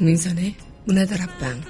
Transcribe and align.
강민선의 0.00 0.54
문화다락방 0.86 1.60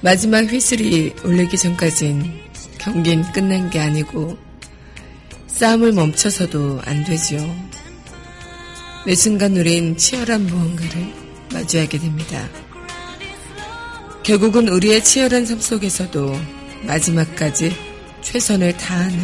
마지막 0.00 0.50
휘슬이 0.50 1.12
울리기 1.22 1.58
전까진 1.58 2.24
경기는 2.78 3.30
끝난 3.32 3.68
게 3.68 3.80
아니고 3.80 4.38
싸움을 5.46 5.92
멈춰서도 5.92 6.80
안 6.86 7.04
되죠. 7.04 7.36
매 9.04 9.14
순간 9.14 9.54
우린 9.58 9.98
치열한 9.98 10.46
무언가를 10.46 11.12
마주하게 11.52 11.98
됩니다. 11.98 12.48
결국은 14.30 14.68
우리의 14.68 15.02
치열한 15.02 15.44
삶 15.44 15.58
속에서도 15.58 16.40
마지막까지 16.84 17.72
최선을 18.22 18.76
다하는 18.76 19.18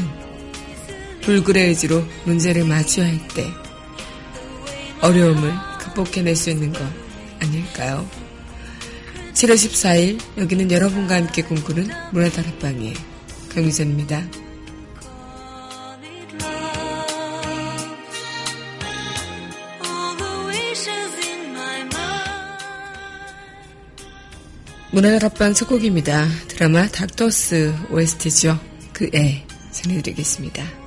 불굴의 1.21 1.69
의지로 1.69 2.03
문제를 2.25 2.65
마주할 2.65 3.17
때 3.29 3.47
어려움을 5.03 5.53
극복해낼 5.79 6.35
수 6.35 6.51
있는 6.51 6.73
것 6.73 6.83
아닐까요? 7.39 8.05
7월 9.33 9.55
14일 9.55 10.21
여기는 10.39 10.73
여러분과 10.73 11.15
함께 11.15 11.41
꿈꾸는 11.43 11.89
문화다락방의 12.11 12.95
강유선입니다. 13.55 14.46
문화다락방 24.97 25.53
첫 25.53 25.69
곡입니다. 25.69 26.27
드라마 26.49 26.87
닥터스 26.87 27.75
OST죠. 27.91 28.59
그 28.95 29.11
애 29.15 29.45
전해드리겠습니다. 29.71 30.86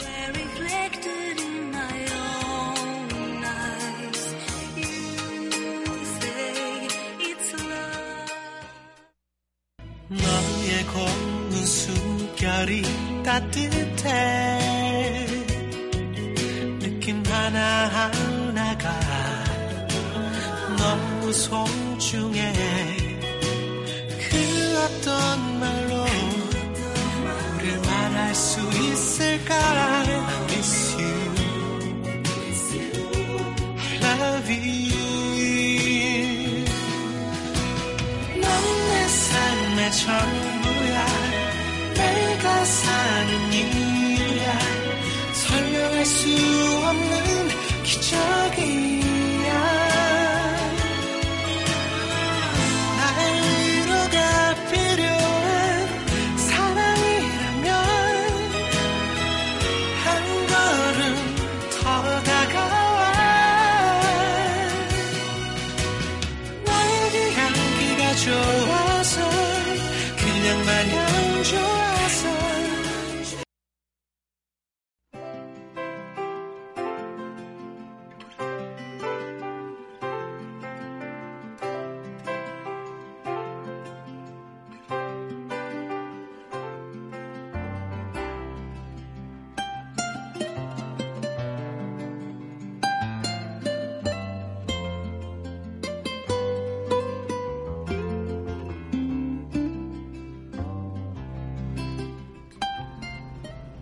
말 28.39 28.68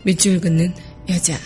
밑줄 0.07 0.39
긋는 0.39 0.73
여자. 1.09 1.37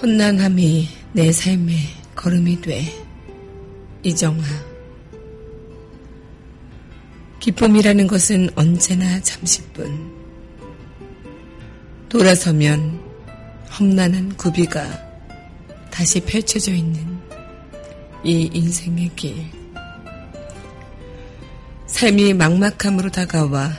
혼란함이 0.00 0.88
내 1.12 1.30
삶의 1.30 1.76
걸음이 2.16 2.62
돼. 2.62 2.82
이정아. 4.02 4.42
기쁨이라는 7.38 8.06
것은 8.06 8.48
언제나 8.54 9.20
잠시뿐. 9.20 10.10
돌아서면 12.08 13.12
험난한 13.78 14.36
구비가 14.36 15.11
다시 15.92 16.20
펼쳐져 16.20 16.72
있는 16.72 17.20
이 18.24 18.50
인생의 18.52 19.10
길. 19.14 19.44
삶이 21.86 22.32
막막함으로 22.34 23.10
다가와 23.10 23.70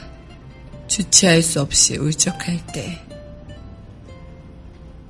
주체할 0.87 1.41
수 1.41 1.59
없이 1.59 1.97
울적할 1.97 2.65
때 2.67 3.01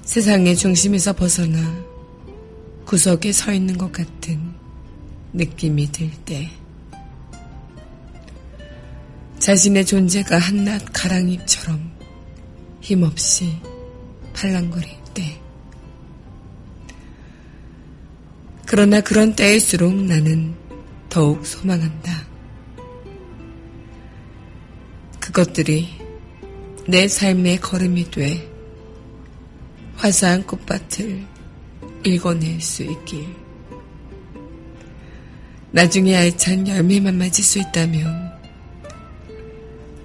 세상의 0.03 0.55
중심에서 0.55 1.13
벗어나 1.13 1.59
구석에 2.85 3.31
서 3.31 3.51
있는 3.51 3.77
것 3.77 3.91
같은 3.91 4.53
느낌이 5.33 5.91
들 5.91 6.09
때 6.25 6.49
자신의 9.39 9.85
존재가 9.85 10.38
한낱 10.38 10.85
가랑잎처럼 10.94 11.91
힘없이 12.79 13.57
팔랑거릴 14.33 14.89
때 15.13 15.43
그러나 18.75 19.01
그런 19.01 19.35
때일수록 19.35 19.93
나는 19.93 20.55
더욱 21.07 21.45
소망한다. 21.45 22.25
그것들이 25.19 25.89
내 26.87 27.07
삶의 27.07 27.59
걸음이 27.59 28.09
돼 28.09 28.51
화사한 29.97 30.47
꽃밭을 30.47 31.23
읽어낼 32.03 32.59
수 32.61 32.81
있길. 32.81 33.27
나중에 35.69 36.15
알찬 36.15 36.67
열매만 36.67 37.15
맞을 37.15 37.43
수 37.43 37.59
있다면 37.59 38.33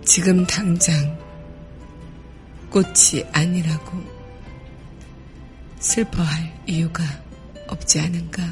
지금 0.04 0.46
당장 0.46 1.18
꽃이 2.68 3.24
아니라고 3.32 3.98
슬퍼할 5.80 6.52
이유가 6.66 7.27
없지 7.68 8.00
않은가. 8.00 8.42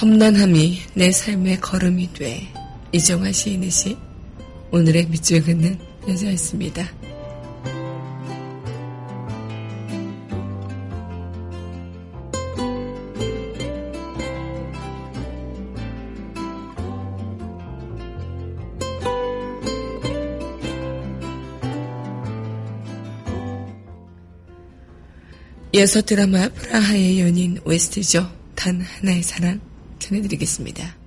험난함이 0.00 0.78
내 0.94 1.10
삶의 1.10 1.60
걸음이 1.60 2.12
돼 2.12 2.46
이정화 2.92 3.32
시인의 3.32 3.70
시 3.70 3.96
오늘의 4.70 5.08
밑줄 5.08 5.42
긋는 5.42 5.76
여자였습니다. 6.08 6.97
이어서 25.78 26.02
드라마 26.02 26.48
프라하의 26.48 27.20
연인 27.20 27.60
웨스트죠. 27.64 28.28
단 28.56 28.80
하나의 28.80 29.22
사랑 29.22 29.60
전해드리겠습니다. 30.00 30.97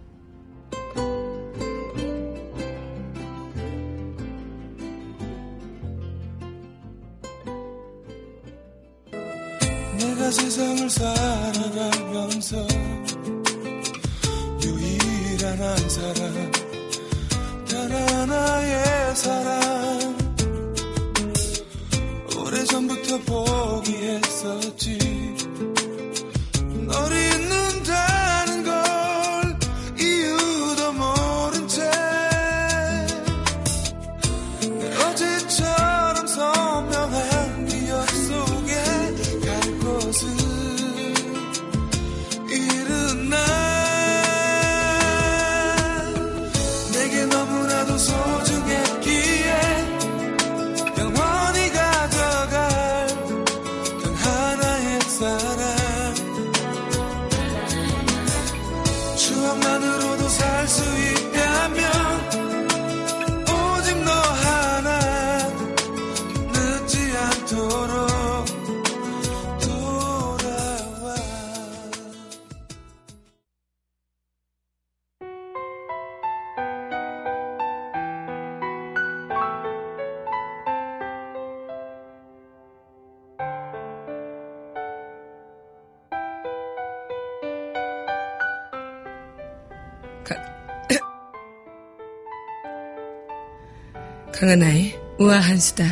강하나의 94.41 94.99
우아한 95.19 95.59
수다. 95.59 95.85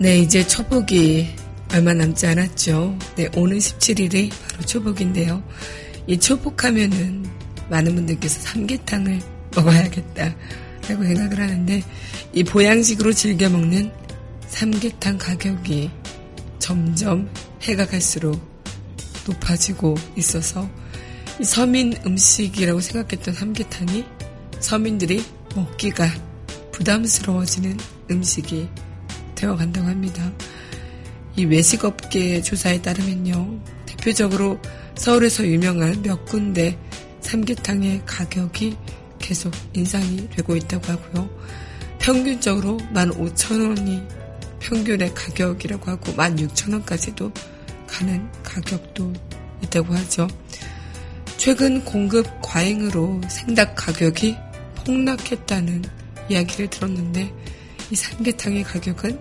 네, 0.00 0.18
이제 0.18 0.44
초복이 0.44 1.28
얼마 1.72 1.94
남지 1.94 2.26
않았죠. 2.26 2.98
네, 3.14 3.28
오는 3.36 3.56
17일이 3.56 4.30
바로 4.30 4.64
초복인데요. 4.64 5.40
이 6.08 6.18
초복하면은 6.18 7.26
많은 7.70 7.94
분들께서 7.94 8.40
삼계탕을 8.40 9.20
먹어야겠다. 9.54 10.34
라고 10.88 11.04
생각을 11.04 11.38
하는데, 11.38 11.80
이 12.32 12.42
보양식으로 12.42 13.12
즐겨 13.12 13.48
먹는 13.48 13.92
삼계탕 14.48 15.18
가격이 15.18 15.90
점점 16.58 17.28
해가 17.62 17.86
갈수록 17.86 18.40
높아지고 19.26 19.96
있어서 20.16 20.68
이 21.40 21.44
서민 21.44 21.94
음식이라고 22.06 22.80
생각했던 22.80 23.34
삼계탕이 23.34 24.04
서민들이 24.60 25.22
먹기가 25.54 26.08
부담스러워지는 26.72 27.76
음식이 28.10 28.68
되어간다고 29.34 29.86
합니다. 29.86 30.32
이 31.36 31.44
외식업계 31.44 32.40
조사에 32.42 32.80
따르면요. 32.80 33.60
대표적으로 33.84 34.58
서울에서 34.94 35.46
유명한 35.46 36.02
몇 36.02 36.24
군데 36.24 36.78
삼계탕의 37.20 38.02
가격이 38.06 38.76
계속 39.18 39.52
인상이 39.74 40.28
되고 40.30 40.56
있다고 40.56 40.92
하고요. 40.92 41.28
평균적으로 41.98 42.78
15,000원이 42.94 44.25
평균의 44.66 45.14
가격이라고 45.14 45.90
하고 45.92 46.12
16,000원까지도 46.12 47.32
가는 47.86 48.28
가격도 48.42 49.12
있다고 49.62 49.94
하죠. 49.94 50.26
최근 51.36 51.84
공급 51.84 52.26
과잉으로 52.42 53.20
생닭 53.28 53.76
가격이 53.76 54.36
폭락했다는 54.78 55.84
이야기를 56.28 56.68
들었는데 56.70 57.32
이 57.92 57.94
삼계탕의 57.94 58.64
가격은 58.64 59.20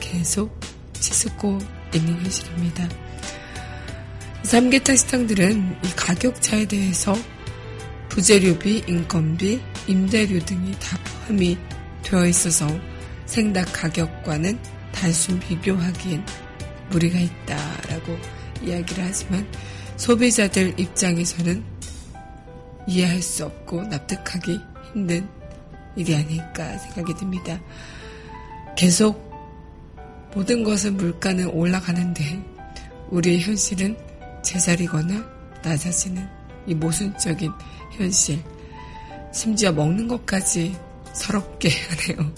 계속 0.00 0.58
치솟고 0.94 1.58
있는 1.94 2.14
현실입니다. 2.22 2.88
삼계탕 4.44 4.96
식당들은 4.96 5.76
이 5.84 5.88
가격 5.96 6.40
차에 6.40 6.64
대해서 6.64 7.14
부재료비, 8.08 8.84
인건비, 8.88 9.60
임대료 9.86 10.38
등이 10.38 10.72
다 10.80 10.98
포함이 11.04 11.58
되어 12.02 12.26
있어서 12.26 12.66
생닭 13.26 13.70
가격과는 13.74 14.77
단순 14.98 15.38
비교하기엔 15.38 16.26
무리가 16.90 17.18
있다라고 17.20 18.18
이야기를 18.62 19.04
하지만 19.04 19.46
소비자들 19.96 20.78
입장에서는 20.78 21.62
이해할 22.88 23.22
수 23.22 23.44
없고 23.44 23.82
납득하기 23.84 24.60
힘든 24.92 25.28
일이 25.94 26.16
아닐까 26.16 26.76
생각이 26.78 27.14
듭니다. 27.14 27.60
계속 28.76 29.28
모든 30.34 30.64
것은 30.64 30.96
물가는 30.96 31.46
올라가는데 31.48 32.42
우리의 33.10 33.40
현실은 33.40 33.96
제자리거나 34.42 35.24
낮아지는 35.62 36.28
이 36.66 36.74
모순적인 36.74 37.52
현실. 37.92 38.42
심지어 39.32 39.70
먹는 39.70 40.08
것까지 40.08 40.76
서럽게 41.12 41.70
하네요. 42.08 42.32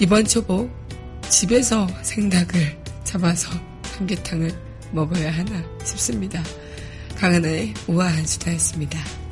이번 0.00 0.24
초복 0.24 0.83
집에서 1.30 1.86
생닭을 2.02 2.76
잡아서 3.04 3.50
삼계탕을 3.84 4.50
먹어야 4.92 5.32
하나 5.32 5.62
싶습니다. 5.84 6.42
강하나의 7.16 7.74
우아한 7.86 8.26
수다였습니다. 8.26 9.23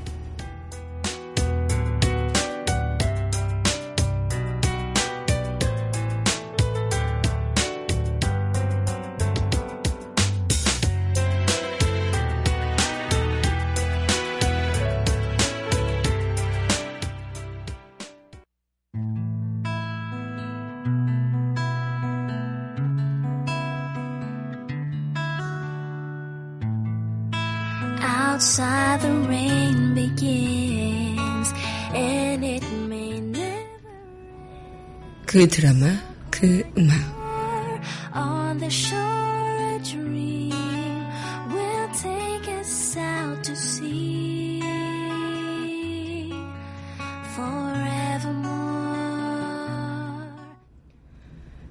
그 35.32 35.48
드라마, 35.48 35.86
그 36.30 36.62
음악. 36.76 36.94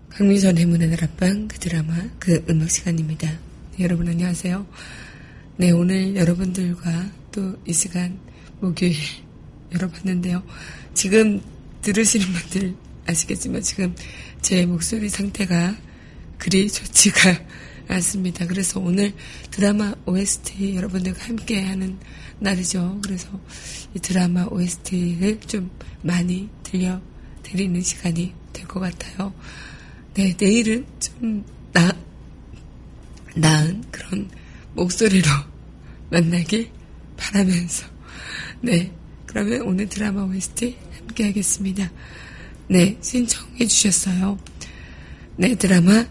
강민선의 0.10 0.66
문화들 0.66 1.04
앞방 1.04 1.48
그 1.48 1.60
드라마 1.60 1.94
그 2.18 2.44
음악 2.50 2.68
시간입니다. 2.72 3.30
네, 3.30 3.84
여러분 3.84 4.08
안녕하세요. 4.08 4.66
네 5.58 5.70
오늘 5.70 6.16
여러분들과 6.16 7.12
또 7.32 7.56
이 7.68 7.74
시간 7.74 8.18
목요일 8.60 8.96
열어봤는데요. 9.72 10.42
지금 10.96 11.42
들으시는 11.84 12.26
분들 12.26 12.91
아시겠지만 13.12 13.62
지금 13.62 13.96
제 14.42 14.66
목소리 14.66 15.10
상태가 15.10 15.76
그리 16.38 16.70
좋지가 16.70 17.40
않습니다. 17.88 18.46
그래서 18.48 18.80
오늘 18.80 19.14
드라마 19.52 19.94
OST 20.06 20.76
여러분들과 20.76 21.26
함께 21.26 21.62
하는 21.62 21.98
날이죠. 22.40 23.00
그래서 23.04 23.28
이 23.94 24.00
드라마 24.00 24.46
OST를 24.46 25.40
좀 25.42 25.70
많이 26.02 26.50
들려드리는 26.64 27.82
시간이 27.82 28.34
될 28.54 28.66
것 28.66 28.80
같아요. 28.80 29.34
네, 30.14 30.34
내일은 30.40 30.86
좀 31.00 31.44
나, 31.74 31.92
나은 33.36 33.84
그런 33.92 34.30
목소리로 34.74 35.28
만나길 36.10 36.70
바라면서. 37.18 37.86
네, 38.62 38.92
그러면 39.26 39.62
오늘 39.64 39.88
드라마 39.90 40.24
OST 40.24 40.78
함께 40.98 41.26
하겠습니다. 41.26 41.92
네, 42.68 42.98
신청해 43.02 43.66
주셨어요. 43.68 44.40
네, 45.38 45.56
드라마 45.56 46.06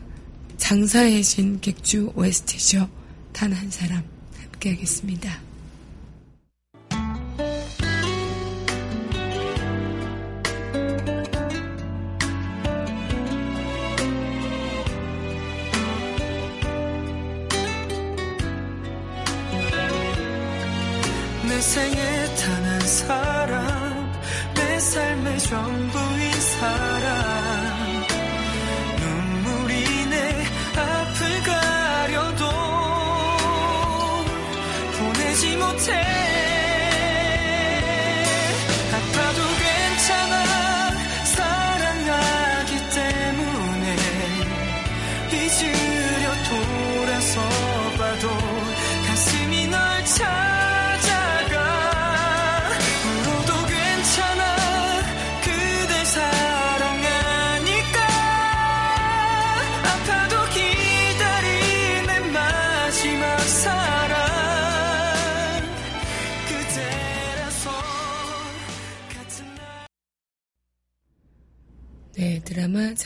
장사의 0.59 1.23
신 1.23 1.61
객주 1.61 2.13
OST죠. 2.15 2.89
단 3.33 3.53
한 3.53 3.71
사람 3.71 4.03
함께 4.39 4.71
하겠습니다. 4.71 5.50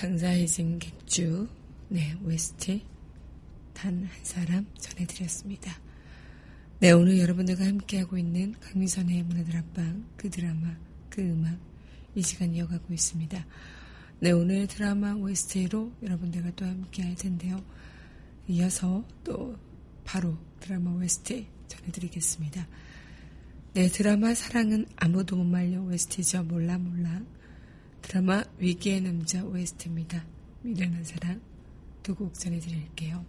드라마 0.04 0.18
장사의 0.18 0.46
진 0.46 0.78
객주, 0.78 1.48
네, 1.88 2.14
OST 2.22 2.84
단 3.72 4.04
한 4.04 4.10
사람 4.22 4.66
전해드렸습니다. 4.78 5.80
네, 6.78 6.92
오늘 6.92 7.18
여러분들과 7.18 7.64
함께하고 7.64 8.18
있는 8.18 8.54
강민선의 8.60 9.22
문화들 9.22 9.56
앞방, 9.56 10.04
그 10.16 10.28
드라마, 10.28 10.76
그 11.08 11.22
음악, 11.22 11.58
이 12.14 12.20
시간 12.20 12.54
이어가고 12.54 12.92
있습니다. 12.92 13.46
네, 14.20 14.30
오늘 14.32 14.66
드라마 14.66 15.14
OST로 15.14 15.92
여러분들과 16.02 16.50
또 16.54 16.66
함께 16.66 17.02
할 17.02 17.14
텐데요. 17.14 17.64
이어서 18.46 19.02
또 19.24 19.56
바로 20.04 20.36
드라마 20.60 20.90
OST 20.92 21.46
전해드리겠습니다. 21.66 22.68
네, 23.72 23.88
드라마 23.88 24.34
사랑은 24.34 24.84
아무도 24.96 25.36
못 25.36 25.44
말려 25.44 25.80
OST죠. 25.80 26.44
몰라 26.44 26.76
몰라. 26.76 27.22
드라마 28.08 28.44
위기의 28.58 29.00
남자 29.00 29.42
OST입니다. 29.42 30.24
미련한 30.62 31.04
사랑 31.04 31.40
두 32.02 32.14
곡 32.14 32.34
전해드릴게요. 32.34 33.24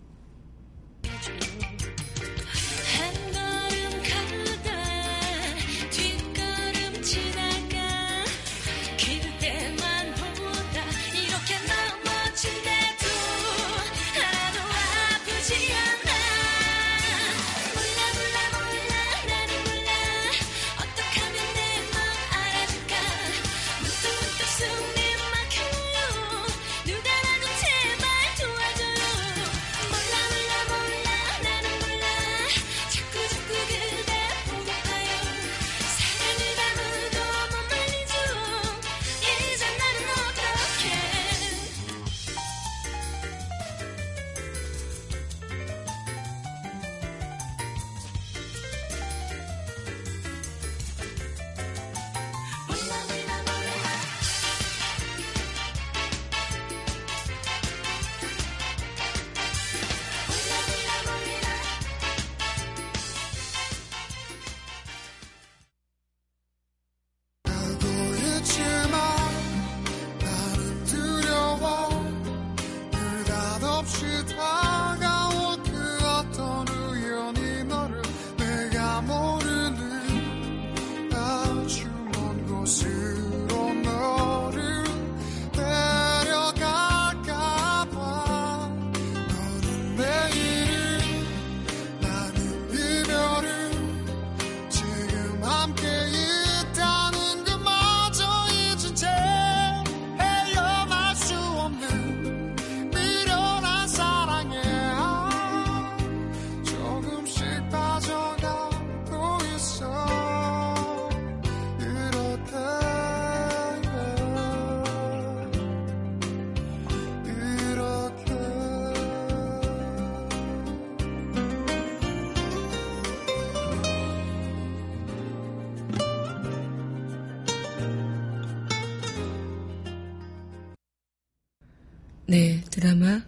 드라마 132.86 133.20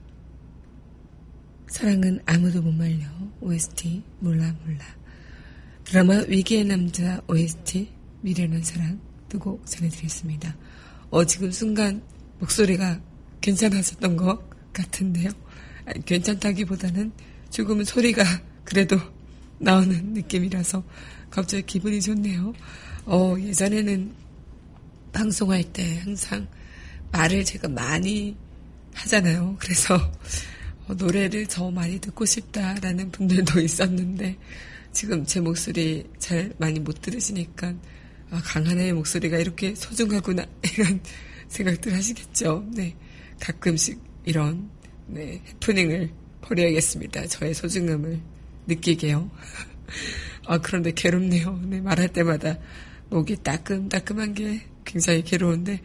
사랑은 1.65 2.19
아무도 2.27 2.61
못 2.61 2.71
말려 2.73 3.07
OST 3.41 4.03
몰라 4.19 4.55
몰라 4.63 4.85
드라마 5.83 6.13
위기의 6.27 6.63
남자 6.63 7.19
OST 7.27 7.89
미련한 8.21 8.61
사랑 8.61 8.99
두 9.27 9.39
곡 9.39 9.65
전해드렸습니다. 9.65 10.55
어 11.09 11.25
지금 11.25 11.49
순간 11.49 12.03
목소리가 12.37 13.01
괜찮았었던 13.41 14.15
것 14.15 14.47
같은데요. 14.73 15.31
아니, 15.85 16.05
괜찮다기보다는 16.05 17.11
조금은 17.49 17.83
소리가 17.83 18.23
그래도 18.63 18.99
나오는 19.57 20.13
느낌이라서 20.13 20.83
갑자기 21.31 21.63
기분이 21.63 21.99
좋네요. 21.99 22.53
어 23.07 23.35
예전에는 23.39 24.13
방송할 25.13 25.63
때 25.73 25.97
항상 26.01 26.47
말을 27.11 27.43
제가 27.43 27.67
많이 27.69 28.37
하잖아요. 28.97 29.55
그래서 29.59 29.95
어, 30.87 30.93
노래를 30.93 31.47
더 31.47 31.69
많이 31.69 31.99
듣고 31.99 32.25
싶다라는 32.25 33.11
분들도 33.11 33.59
있었는데 33.61 34.37
지금 34.91 35.25
제 35.25 35.39
목소리 35.39 36.05
잘 36.17 36.53
많이 36.57 36.79
못 36.79 37.01
들으시니까 37.01 37.73
아, 38.29 38.41
강하나의 38.43 38.93
목소리가 38.93 39.37
이렇게 39.37 39.75
소중하구나 39.75 40.45
이런 40.73 40.99
생각들 41.47 41.93
하시겠죠. 41.93 42.65
네, 42.73 42.95
가끔씩 43.39 43.99
이런 44.25 44.69
네, 45.05 45.41
해프닝을 45.47 46.09
벌여야겠습니다. 46.41 47.27
저의 47.27 47.53
소중함을 47.53 48.19
느끼게요. 48.67 49.29
아 50.47 50.57
그런데 50.57 50.91
괴롭네요. 50.91 51.61
네, 51.65 51.81
말할 51.81 52.09
때마다 52.09 52.57
목이 53.09 53.37
따끔따끔한 53.43 54.33
게 54.33 54.61
굉장히 54.83 55.23
괴로운데 55.23 55.73
네, 55.73 55.81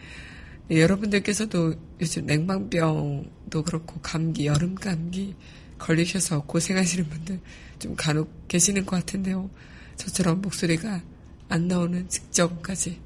여러분들께서도 0.80 1.74
요즘 2.00 2.26
냉방병도 2.26 3.62
그렇고 3.64 4.00
감기, 4.00 4.46
여름 4.46 4.74
감기 4.74 5.34
걸리셔서 5.78 6.42
고생하시는 6.42 7.08
분들 7.08 7.40
좀 7.78 7.96
간혹 7.96 8.48
계시는 8.48 8.86
것 8.86 8.96
같은데요. 8.96 9.50
저처럼 9.96 10.40
목소리가 10.40 11.02
안 11.48 11.68
나오는 11.68 12.08
직전까지 12.08 13.00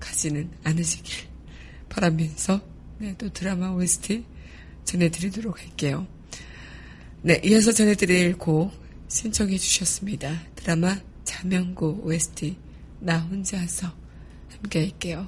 가지는 0.00 0.50
않으시길 0.64 1.28
바라면서 1.88 2.60
네, 2.98 3.14
또 3.16 3.32
드라마 3.32 3.70
OST 3.70 4.24
전해드리도록 4.84 5.60
할게요. 5.60 6.06
네, 7.22 7.40
이어서 7.44 7.72
전해드릴 7.72 8.36
곡 8.38 8.72
신청해 9.08 9.56
주셨습니다. 9.58 10.42
드라마 10.56 10.98
자명고 11.24 12.02
OST 12.04 12.56
나 13.00 13.18
혼자서 13.18 13.92
함께 14.50 14.80
할게요. 14.80 15.26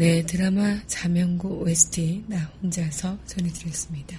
네, 0.00 0.24
드라마 0.24 0.80
자명고 0.86 1.60
OST 1.60 2.24
나 2.26 2.38
혼자서 2.62 3.18
전해드렸습니다. 3.26 4.18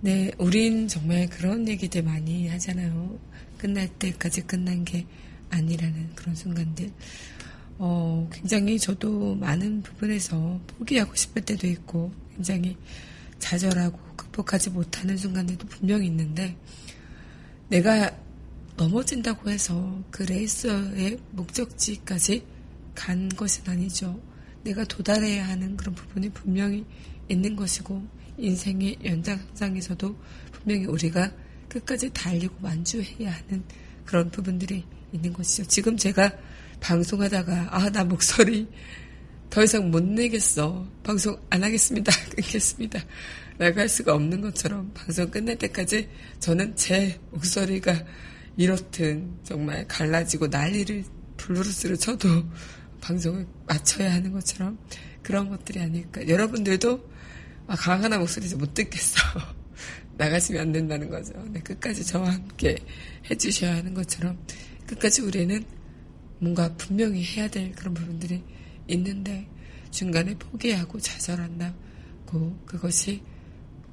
네, 0.00 0.30
우린 0.38 0.88
정말 0.88 1.28
그런 1.28 1.68
얘기들 1.68 2.02
많이 2.02 2.48
하잖아요. 2.48 3.18
끝날 3.58 3.86
때까지 3.98 4.40
끝난 4.46 4.82
게 4.82 5.04
아니라는 5.50 6.14
그런 6.14 6.34
순간들. 6.34 6.90
어, 7.76 8.26
굉장히 8.32 8.78
저도 8.78 9.34
많은 9.34 9.82
부분에서 9.82 10.58
포기하고 10.78 11.14
싶을 11.16 11.42
때도 11.42 11.66
있고, 11.66 12.10
굉장히 12.34 12.74
좌절하고 13.40 13.98
극복하지 14.16 14.70
못하는 14.70 15.18
순간들도 15.18 15.66
분명히 15.66 16.06
있는데, 16.06 16.56
내가 17.68 18.10
넘어진다고 18.78 19.50
해서 19.50 20.02
그 20.10 20.22
레이서의 20.22 21.18
목적지까지 21.32 22.42
간 22.94 23.28
것은 23.28 23.68
아니죠. 23.68 24.31
내가 24.64 24.84
도달해야 24.84 25.48
하는 25.48 25.76
그런 25.76 25.94
부분이 25.94 26.30
분명히 26.30 26.84
있는 27.28 27.56
것이고, 27.56 28.02
인생의 28.38 28.98
연장상에서도 29.04 30.16
분명히 30.52 30.86
우리가 30.86 31.32
끝까지 31.68 32.10
달리고 32.12 32.54
만주해야 32.60 33.32
하는 33.32 33.62
그런 34.04 34.30
부분들이 34.30 34.84
있는 35.12 35.32
것이죠. 35.32 35.64
지금 35.64 35.96
제가 35.96 36.32
방송하다가, 36.80 37.68
아, 37.70 37.90
나 37.90 38.04
목소리 38.04 38.68
더 39.52 39.62
이상 39.62 39.90
못 39.90 40.02
내겠어. 40.02 40.88
방송 41.02 41.38
안 41.50 41.62
하겠습니다. 41.62 42.10
끊겠습니다. 42.34 43.00
나갈 43.58 43.86
수가 43.86 44.14
없는 44.14 44.40
것처럼 44.40 44.90
방송 44.94 45.30
끝날 45.30 45.56
때까지 45.56 46.08
저는 46.40 46.74
제 46.74 47.20
목소리가 47.30 48.02
이렇든 48.56 49.30
정말 49.44 49.86
갈라지고 49.86 50.46
난리를 50.46 51.04
블루스를 51.36 51.98
쳐도 51.98 52.28
방송을 53.02 53.46
맞춰야 53.66 54.14
하는 54.14 54.32
것처럼 54.32 54.78
그런 55.22 55.50
것들이 55.50 55.80
아닐까. 55.80 56.26
여러분들도 56.26 57.10
아, 57.66 57.76
강하나 57.76 58.18
목소리 58.18 58.46
이제 58.46 58.56
못 58.56 58.72
듣겠어. 58.72 59.20
나가시면 60.16 60.62
안 60.62 60.72
된다는 60.72 61.10
거죠. 61.10 61.32
네, 61.50 61.60
끝까지 61.60 62.04
저와 62.04 62.32
함께 62.32 62.78
해주셔야 63.30 63.76
하는 63.76 63.92
것처럼 63.92 64.38
끝까지 64.86 65.22
우리는 65.22 65.64
뭔가 66.38 66.74
분명히 66.76 67.22
해야 67.24 67.48
될 67.48 67.72
그런 67.72 67.94
부분들이 67.94 68.42
있는데 68.88 69.48
중간에 69.90 70.34
포기하고 70.38 70.98
좌절한다고 70.98 72.58
그것이 72.66 73.22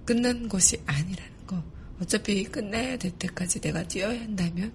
끝난 0.05 0.47
것이 0.47 0.81
아니라는 0.85 1.45
거. 1.45 1.63
어차피 2.01 2.43
끝내야 2.45 2.97
될 2.97 3.11
때까지 3.11 3.59
내가 3.59 3.83
뛰어야 3.83 4.19
한다면 4.21 4.73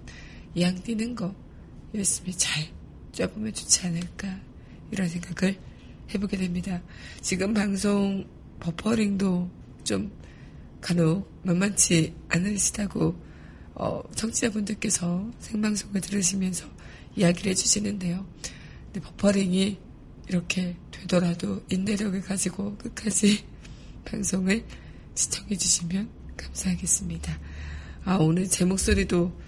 이왕 0.53 0.81
뛰는 0.83 1.15
거 1.15 1.35
열심히 1.93 2.33
잘 2.33 2.63
뛰어보면 3.15 3.53
좋지 3.53 3.87
않을까 3.87 4.39
이런 4.91 5.07
생각을 5.07 5.57
해보게 6.13 6.37
됩니다. 6.37 6.81
지금 7.21 7.53
방송 7.53 8.27
버퍼링도 8.59 9.49
좀 9.83 10.11
간혹 10.81 11.31
만만치 11.43 12.13
않으시다고 12.29 13.15
어, 13.75 14.03
청취자분들께서 14.15 15.31
생방송을 15.39 16.01
들으시면서 16.01 16.65
이야기를 17.15 17.51
해주시는데요. 17.51 18.25
근데 18.85 18.99
버퍼링이 19.01 19.77
이렇게 20.27 20.75
되더라도 20.91 21.63
인내력을 21.69 22.19
가지고 22.21 22.77
끝까지 22.77 23.43
방송을 24.05 24.63
시청해주시면 25.15 26.09
감사하겠습니다. 26.37 27.39
아, 28.05 28.17
오늘 28.17 28.47
제 28.47 28.65
목소리도 28.65 29.39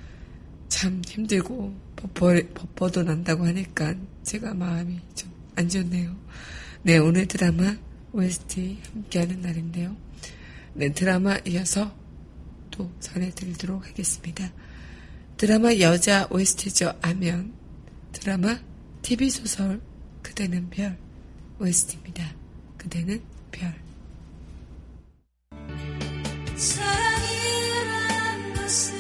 참 0.70 1.02
힘들고 1.06 1.87
버퍼, 1.98 2.34
버퍼도 2.54 3.04
난다고 3.04 3.46
하니까 3.46 3.94
제가 4.24 4.54
마음이 4.54 5.00
좀 5.14 5.38
안 5.58 5.68
좋네요. 5.68 6.16
네, 6.84 7.00
오늘 7.00 7.28
드라마 7.28 7.76
OST 8.14 8.80
함께하는 8.94 9.42
날인데요. 9.42 9.98
네, 10.76 10.94
드라마 10.94 11.38
이어서 11.48 11.94
또 12.70 12.92
전해드리도록 13.00 13.88
하겠습니다. 13.88 14.54
드라마 15.36 15.76
여자 15.80 16.28
OST죠. 16.30 16.94
아면 17.02 17.54
드라마 18.12 18.60
TV소설 19.02 19.82
그대는 20.22 20.70
별 20.70 20.96
OST입니다. 21.60 22.36
그대는 22.78 23.20
별 23.52 23.74
사랑이 26.56 27.28
참아왔 27.74 28.97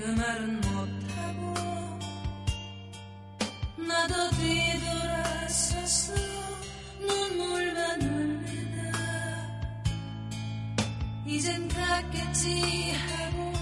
그 0.00 0.06
말은 0.12 0.60
못하고 0.60 1.54
나도 3.76 4.30
뒤돌아서서 4.36 6.14
눈물만 7.00 8.00
흘리다. 8.02 8.78
이젠 11.26 11.66
갔겠지 11.66 12.92
하고 12.92 13.57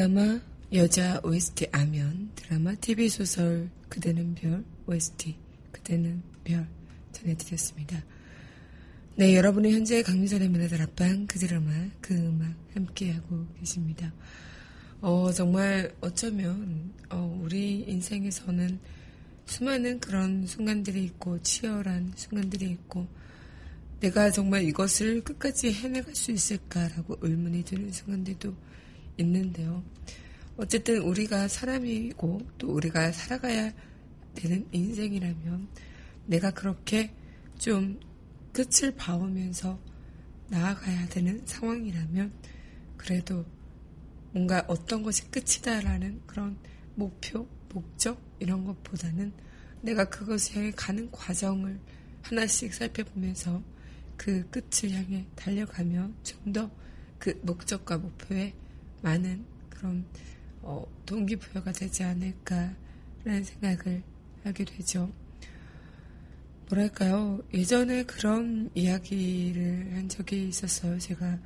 드라마 0.00 0.40
여자 0.72 1.20
OST 1.22 1.66
아면 1.72 2.30
드라마 2.34 2.74
TV 2.74 3.10
소설 3.10 3.68
그대는 3.90 4.34
별 4.34 4.64
OST 4.86 5.36
그대는 5.72 6.22
별 6.42 6.66
전해드렸습니다. 7.12 8.02
네, 9.16 9.36
여러분은 9.36 9.70
현재 9.72 10.02
강민선의 10.02 10.48
문화들 10.48 10.80
앞방 10.80 11.26
그 11.26 11.38
드라마 11.38 11.70
그 12.00 12.14
음악 12.14 12.54
함께하고 12.72 13.46
계십니다. 13.58 14.10
어, 15.02 15.30
정말 15.32 15.94
어쩌면 16.00 16.94
어, 17.10 17.38
우리 17.44 17.84
인생에서는 17.86 18.78
수많은 19.44 20.00
그런 20.00 20.46
순간들이 20.46 21.04
있고 21.04 21.42
치열한 21.42 22.14
순간들이 22.16 22.70
있고 22.70 23.06
내가 24.00 24.30
정말 24.30 24.62
이것을 24.62 25.22
끝까지 25.24 25.74
해내갈 25.74 26.14
수 26.14 26.32
있을까라고 26.32 27.18
의문이 27.20 27.64
드는 27.64 27.92
순간들도 27.92 28.70
있는데요. 29.20 29.82
어쨌든 30.56 30.98
우리가 30.98 31.48
사람이고 31.48 32.42
또 32.58 32.72
우리가 32.72 33.12
살아가야 33.12 33.72
되는 34.34 34.66
인생이라면 34.72 35.68
내가 36.26 36.50
그렇게 36.50 37.14
좀 37.58 37.98
끝을 38.52 38.94
봐오면서 38.94 39.78
나아가야 40.48 41.08
되는 41.08 41.40
상황이라면 41.44 42.32
그래도 42.96 43.44
뭔가 44.32 44.64
어떤 44.68 45.02
것이 45.02 45.30
끝이다라는 45.30 46.22
그런 46.26 46.58
목표, 46.94 47.48
목적 47.72 48.20
이런 48.38 48.64
것보다는 48.64 49.32
내가 49.82 50.04
그것을 50.08 50.56
향해 50.56 50.72
가는 50.72 51.10
과정을 51.10 51.80
하나씩 52.22 52.74
살펴보면서 52.74 53.62
그 54.16 54.46
끝을 54.50 54.92
향해 54.92 55.26
달려가며 55.34 56.10
좀더 56.22 56.70
그 57.18 57.38
목적과 57.42 57.98
목표에 57.98 58.54
많은 59.02 59.44
그런 59.68 60.04
어, 60.62 60.84
동기부여가 61.06 61.72
되지 61.72 62.02
않을까라는 62.04 63.44
생각을 63.44 64.02
하게 64.44 64.64
되죠. 64.64 65.10
뭐랄까요? 66.68 67.40
예전에 67.52 68.04
그런 68.04 68.70
이야기를 68.74 69.96
한 69.96 70.08
적이 70.08 70.48
있었어요. 70.48 70.98
제가 70.98 71.38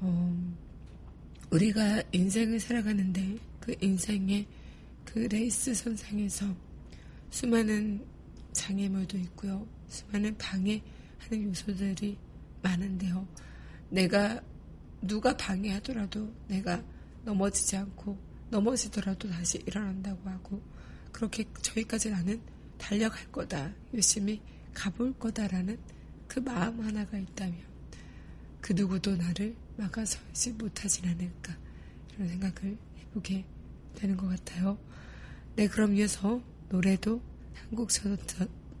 어, 0.00 0.54
우리가 1.50 2.02
인생을 2.12 2.58
살아가는데 2.58 3.36
그 3.60 3.74
인생의 3.80 4.46
그 5.04 5.20
레이스 5.20 5.74
선상에서 5.74 6.46
수많은 7.30 8.04
장애물도 8.52 9.16
있고요. 9.18 9.66
수많은 9.86 10.36
방해하는 10.36 10.82
요소들이 11.44 12.16
많은데요. 12.62 13.26
내가 13.90 14.40
누가 15.00 15.36
방해하더라도 15.36 16.32
내가 16.48 16.82
넘어지지 17.24 17.76
않고 17.76 18.18
넘어지더라도 18.50 19.28
다시 19.28 19.58
일어난다고 19.66 20.28
하고 20.28 20.62
그렇게 21.12 21.44
저기까지 21.62 22.10
나는 22.10 22.40
달려갈 22.78 23.30
거다. 23.30 23.72
열심히 23.92 24.40
가볼 24.74 25.18
거다라는 25.18 25.78
그 26.26 26.40
마음 26.40 26.80
하나가 26.80 27.18
있다면 27.18 27.58
그 28.60 28.72
누구도 28.72 29.16
나를 29.16 29.56
막아서지 29.76 30.52
못하진 30.52 31.06
않을까 31.06 31.56
이런 32.14 32.28
생각을 32.28 32.76
해보게 32.98 33.44
되는 33.94 34.16
것 34.16 34.28
같아요. 34.28 34.78
네, 35.56 35.66
그럼 35.68 35.94
이어서 35.96 36.40
노래도 36.68 37.20
한곡 37.54 37.90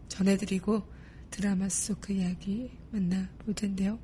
전해드리고 0.08 0.82
드라마 1.30 1.68
속 1.68 2.00
그 2.00 2.12
이야기 2.12 2.70
만나볼 2.90 3.54
텐데요. 3.54 3.98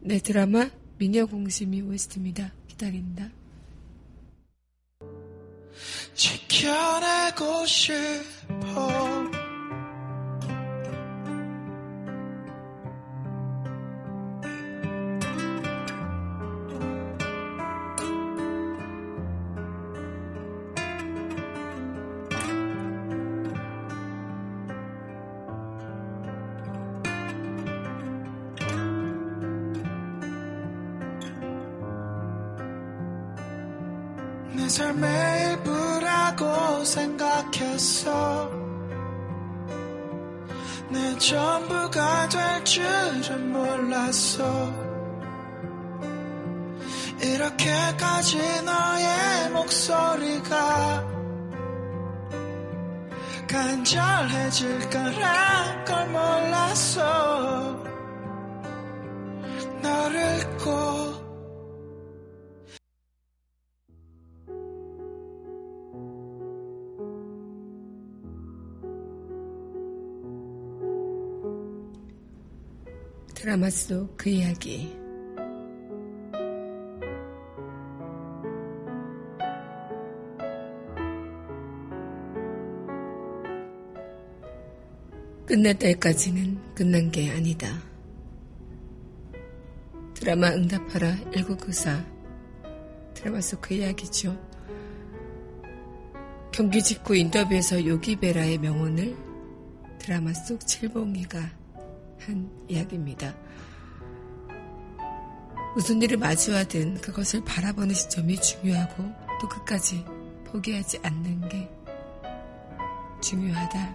네, 0.00 0.18
드라마 0.18 0.70
미녀 0.98 1.26
공심이 1.26 1.80
OST입니다. 1.80 2.52
기다린다. 2.66 3.30
지켜내고 6.14 7.66
싶어 7.66 9.27
생각했어 37.78 38.50
내 40.90 41.18
전부가 41.18 42.28
될 42.28 42.64
줄은 42.64 43.52
몰랐어. 43.52 44.72
이렇게까지 47.20 48.38
너의 48.62 49.50
목소리가 49.50 51.06
간절해질 53.48 54.90
거란 54.90 55.84
걸 55.84 56.08
몰랐어. 56.08 57.84
너를 59.82 60.58
꼭 60.58 61.17
드라마 73.48 73.70
속 73.70 74.14
그 74.18 74.28
이야기. 74.28 74.94
끝날 85.46 85.78
때까지는 85.78 86.74
끝난 86.74 87.10
게 87.10 87.30
아니다. 87.30 87.68
드라마 90.12 90.50
응답하라 90.50 91.16
1994 91.32 92.04
드라마 93.14 93.40
속 93.40 93.62
그 93.62 93.72
이야기죠. 93.72 94.38
경기 96.52 96.82
직후 96.82 97.16
인터뷰에서 97.16 97.82
요기베라의 97.82 98.58
명언을 98.58 99.16
드라마 99.98 100.34
속 100.34 100.66
칠봉이가 100.66 101.57
한 102.20 102.50
이야기입니다. 102.68 103.34
무슨 105.74 106.02
일을 106.02 106.16
마주하든 106.16 107.00
그것을 107.00 107.44
바라보는 107.44 107.94
시점이 107.94 108.40
중요하고 108.40 109.04
또 109.40 109.48
끝까지 109.48 110.04
포기하지 110.44 110.98
않는 111.02 111.48
게 111.48 111.70
중요하다. 113.20 113.94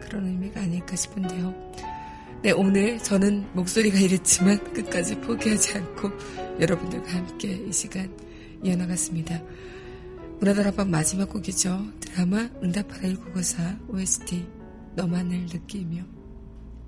그런 0.00 0.26
의미가 0.26 0.60
아닐까 0.60 0.96
싶은데요. 0.96 1.54
네, 2.42 2.50
오늘 2.50 2.98
저는 2.98 3.46
목소리가 3.54 3.98
이랬지만 3.98 4.62
끝까지 4.74 5.18
포기하지 5.20 5.78
않고 5.78 6.10
여러분들과 6.60 7.10
함께 7.10 7.52
이 7.52 7.72
시간 7.72 8.14
이어나갔습니다. 8.62 9.40
문화다락방 10.40 10.90
마지막 10.90 11.30
곡이죠. 11.30 11.86
드라마 12.00 12.48
응답하라 12.62 13.08
1994 13.08 13.78
OST 13.88 14.46
너만을 14.94 15.46
느끼며 15.46 16.02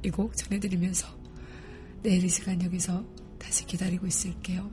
이 0.06 0.10
곡 0.10 0.36
전해드리면서 0.36 1.06
내일 2.02 2.24
이 2.24 2.28
시간 2.28 2.62
여기서 2.62 3.04
다시 3.38 3.66
기다리고 3.66 4.06
있을게요. 4.06 4.70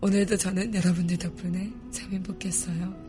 오늘도 0.00 0.36
저는 0.36 0.74
여러분들 0.74 1.18
덕분에 1.18 1.72
참 1.90 2.12
행복했어요. 2.12 3.07